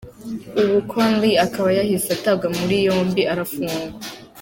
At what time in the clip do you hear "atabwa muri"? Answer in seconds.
2.17-2.75